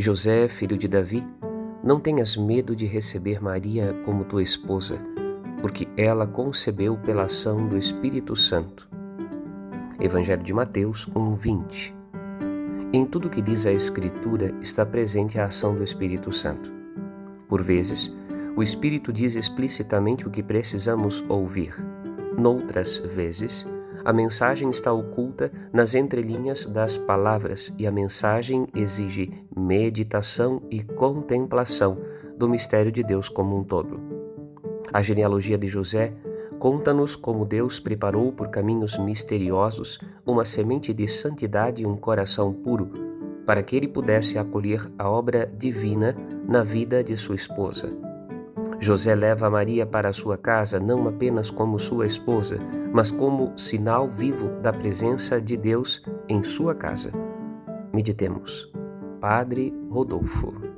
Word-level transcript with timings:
José, 0.00 0.48
filho 0.48 0.78
de 0.78 0.88
Davi, 0.88 1.22
não 1.84 2.00
tenhas 2.00 2.34
medo 2.34 2.74
de 2.74 2.86
receber 2.86 3.38
Maria 3.38 3.94
como 4.06 4.24
tua 4.24 4.42
esposa, 4.42 4.98
porque 5.60 5.86
ela 5.94 6.26
concebeu 6.26 6.96
pela 6.96 7.24
ação 7.24 7.68
do 7.68 7.76
Espírito 7.76 8.34
Santo. 8.34 8.88
Evangelho 10.00 10.42
de 10.42 10.54
Mateus 10.54 11.06
1:20. 11.14 11.94
Em 12.94 13.04
tudo 13.04 13.28
que 13.28 13.42
diz 13.42 13.66
a 13.66 13.72
Escritura 13.72 14.54
está 14.62 14.86
presente 14.86 15.38
a 15.38 15.44
ação 15.44 15.74
do 15.74 15.84
Espírito 15.84 16.32
Santo. 16.32 16.72
Por 17.46 17.62
vezes, 17.62 18.10
o 18.56 18.62
Espírito 18.62 19.12
diz 19.12 19.34
explicitamente 19.34 20.26
o 20.26 20.30
que 20.30 20.42
precisamos 20.42 21.22
ouvir. 21.28 21.74
Noutras 22.38 22.96
vezes, 22.96 23.66
a 24.04 24.12
mensagem 24.12 24.70
está 24.70 24.92
oculta 24.92 25.50
nas 25.72 25.94
entrelinhas 25.94 26.64
das 26.64 26.96
palavras 26.96 27.72
e 27.78 27.86
a 27.86 27.92
mensagem 27.92 28.66
exige 28.74 29.30
meditação 29.56 30.62
e 30.70 30.82
contemplação 30.82 31.98
do 32.36 32.48
mistério 32.48 32.90
de 32.90 33.02
Deus 33.02 33.28
como 33.28 33.56
um 33.58 33.64
todo. 33.64 34.00
A 34.92 35.02
genealogia 35.02 35.58
de 35.58 35.68
José 35.68 36.12
conta-nos 36.58 37.16
como 37.16 37.44
Deus 37.44 37.78
preparou 37.78 38.32
por 38.32 38.48
caminhos 38.48 38.98
misteriosos 38.98 39.98
uma 40.26 40.44
semente 40.44 40.92
de 40.92 41.06
santidade 41.08 41.82
e 41.82 41.86
um 41.86 41.96
coração 41.96 42.52
puro, 42.52 42.90
para 43.46 43.62
que 43.62 43.76
ele 43.76 43.88
pudesse 43.88 44.38
acolher 44.38 44.86
a 44.98 45.08
obra 45.08 45.50
divina 45.56 46.14
na 46.46 46.62
vida 46.62 47.02
de 47.02 47.16
sua 47.16 47.34
esposa. 47.34 48.09
José 48.80 49.14
leva 49.14 49.50
Maria 49.50 49.84
para 49.84 50.10
sua 50.10 50.38
casa 50.38 50.80
não 50.80 51.06
apenas 51.06 51.50
como 51.50 51.78
sua 51.78 52.06
esposa, 52.06 52.58
mas 52.94 53.12
como 53.12 53.52
sinal 53.56 54.08
vivo 54.08 54.48
da 54.62 54.72
presença 54.72 55.38
de 55.38 55.54
Deus 55.54 56.02
em 56.26 56.42
sua 56.42 56.74
casa. 56.74 57.12
Meditemos. 57.92 58.72
Padre 59.20 59.74
Rodolfo. 59.90 60.69